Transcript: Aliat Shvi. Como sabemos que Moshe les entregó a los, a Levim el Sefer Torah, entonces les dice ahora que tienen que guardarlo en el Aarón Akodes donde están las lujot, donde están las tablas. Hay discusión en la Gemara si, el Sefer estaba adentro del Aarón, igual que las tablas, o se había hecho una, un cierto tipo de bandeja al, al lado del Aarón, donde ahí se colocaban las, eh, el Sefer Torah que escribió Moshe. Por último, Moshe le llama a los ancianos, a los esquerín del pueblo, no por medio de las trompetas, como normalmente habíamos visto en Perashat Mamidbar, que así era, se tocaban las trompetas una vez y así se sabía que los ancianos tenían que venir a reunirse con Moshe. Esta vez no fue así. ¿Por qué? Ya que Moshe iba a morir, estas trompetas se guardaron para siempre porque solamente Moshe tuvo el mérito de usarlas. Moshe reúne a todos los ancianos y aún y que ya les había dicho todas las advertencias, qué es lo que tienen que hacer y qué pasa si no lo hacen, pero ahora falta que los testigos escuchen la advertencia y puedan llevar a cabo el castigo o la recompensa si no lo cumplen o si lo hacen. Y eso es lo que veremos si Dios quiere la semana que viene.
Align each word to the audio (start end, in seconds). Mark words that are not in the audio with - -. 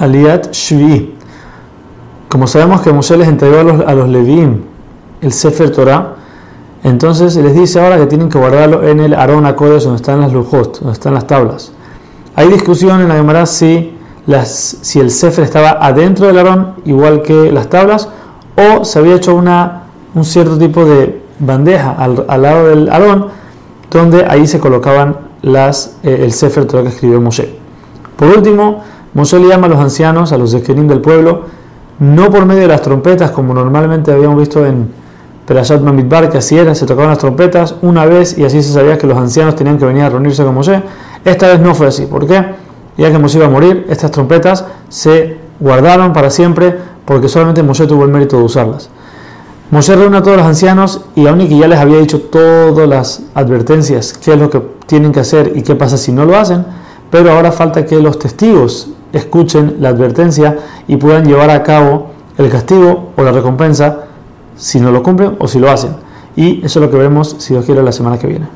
Aliat 0.00 0.52
Shvi. 0.52 1.14
Como 2.28 2.46
sabemos 2.46 2.80
que 2.80 2.92
Moshe 2.92 3.16
les 3.16 3.28
entregó 3.28 3.60
a 3.60 3.62
los, 3.62 3.80
a 3.80 3.94
Levim 3.94 4.62
el 5.20 5.32
Sefer 5.32 5.70
Torah, 5.70 6.14
entonces 6.82 7.36
les 7.36 7.54
dice 7.54 7.80
ahora 7.80 7.98
que 7.98 8.06
tienen 8.06 8.28
que 8.28 8.38
guardarlo 8.38 8.82
en 8.82 9.00
el 9.00 9.14
Aarón 9.14 9.44
Akodes 9.44 9.84
donde 9.84 9.96
están 9.96 10.20
las 10.20 10.32
lujot, 10.32 10.80
donde 10.80 10.94
están 10.94 11.14
las 11.14 11.26
tablas. 11.26 11.72
Hay 12.34 12.48
discusión 12.48 13.00
en 13.00 13.08
la 13.08 13.16
Gemara 13.16 13.44
si, 13.44 13.94
el 14.26 15.10
Sefer 15.10 15.44
estaba 15.44 15.70
adentro 15.84 16.26
del 16.26 16.38
Aarón, 16.38 16.74
igual 16.86 17.22
que 17.22 17.52
las 17.52 17.68
tablas, 17.68 18.08
o 18.56 18.84
se 18.84 18.98
había 18.98 19.16
hecho 19.16 19.34
una, 19.34 19.82
un 20.14 20.24
cierto 20.24 20.56
tipo 20.56 20.84
de 20.84 21.20
bandeja 21.38 21.92
al, 21.92 22.24
al 22.26 22.42
lado 22.42 22.68
del 22.68 22.88
Aarón, 22.88 23.26
donde 23.90 24.24
ahí 24.24 24.46
se 24.46 24.60
colocaban 24.60 25.16
las, 25.42 25.96
eh, 26.02 26.20
el 26.22 26.32
Sefer 26.32 26.64
Torah 26.66 26.82
que 26.82 26.88
escribió 26.90 27.20
Moshe. 27.20 27.54
Por 28.16 28.28
último, 28.28 28.82
Moshe 29.14 29.38
le 29.38 29.48
llama 29.48 29.66
a 29.66 29.70
los 29.70 29.78
ancianos, 29.78 30.32
a 30.32 30.38
los 30.38 30.54
esquerín 30.54 30.86
del 30.86 31.00
pueblo, 31.00 31.42
no 31.98 32.30
por 32.30 32.46
medio 32.46 32.62
de 32.62 32.68
las 32.68 32.82
trompetas, 32.82 33.30
como 33.32 33.52
normalmente 33.52 34.12
habíamos 34.12 34.38
visto 34.38 34.64
en 34.64 34.88
Perashat 35.46 35.82
Mamidbar, 35.82 36.30
que 36.30 36.38
así 36.38 36.56
era, 36.56 36.74
se 36.74 36.86
tocaban 36.86 37.10
las 37.10 37.18
trompetas 37.18 37.74
una 37.82 38.06
vez 38.06 38.38
y 38.38 38.44
así 38.44 38.62
se 38.62 38.72
sabía 38.72 38.96
que 38.96 39.06
los 39.06 39.18
ancianos 39.18 39.56
tenían 39.56 39.78
que 39.78 39.84
venir 39.84 40.04
a 40.04 40.08
reunirse 40.08 40.44
con 40.44 40.54
Moshe. 40.54 40.82
Esta 41.24 41.48
vez 41.48 41.60
no 41.60 41.74
fue 41.74 41.88
así. 41.88 42.06
¿Por 42.06 42.26
qué? 42.26 42.44
Ya 42.96 43.10
que 43.10 43.18
Moshe 43.18 43.38
iba 43.38 43.46
a 43.46 43.50
morir, 43.50 43.86
estas 43.88 44.12
trompetas 44.12 44.64
se 44.88 45.38
guardaron 45.58 46.12
para 46.12 46.30
siempre 46.30 46.76
porque 47.04 47.28
solamente 47.28 47.62
Moshe 47.62 47.86
tuvo 47.86 48.04
el 48.04 48.10
mérito 48.10 48.36
de 48.36 48.44
usarlas. 48.44 48.90
Moshe 49.72 49.94
reúne 49.94 50.18
a 50.18 50.22
todos 50.22 50.36
los 50.36 50.46
ancianos 50.46 51.00
y 51.16 51.26
aún 51.26 51.40
y 51.40 51.48
que 51.48 51.58
ya 51.58 51.68
les 51.68 51.78
había 51.78 51.98
dicho 51.98 52.20
todas 52.20 52.88
las 52.88 53.22
advertencias, 53.34 54.12
qué 54.12 54.32
es 54.32 54.38
lo 54.38 54.50
que 54.50 54.62
tienen 54.86 55.12
que 55.12 55.20
hacer 55.20 55.52
y 55.54 55.62
qué 55.62 55.74
pasa 55.74 55.96
si 55.96 56.12
no 56.12 56.24
lo 56.24 56.36
hacen, 56.36 56.64
pero 57.10 57.32
ahora 57.32 57.52
falta 57.52 57.84
que 57.84 58.00
los 58.00 58.18
testigos 58.18 58.88
escuchen 59.12 59.76
la 59.80 59.90
advertencia 59.90 60.58
y 60.86 60.96
puedan 60.96 61.24
llevar 61.24 61.50
a 61.50 61.62
cabo 61.62 62.10
el 62.38 62.50
castigo 62.50 63.10
o 63.16 63.22
la 63.22 63.32
recompensa 63.32 64.04
si 64.56 64.80
no 64.80 64.90
lo 64.90 65.02
cumplen 65.02 65.36
o 65.38 65.48
si 65.48 65.58
lo 65.58 65.70
hacen. 65.70 65.96
Y 66.36 66.64
eso 66.64 66.78
es 66.78 66.86
lo 66.86 66.90
que 66.90 66.96
veremos 66.96 67.36
si 67.38 67.54
Dios 67.54 67.64
quiere 67.64 67.82
la 67.82 67.92
semana 67.92 68.18
que 68.18 68.26
viene. 68.26 68.46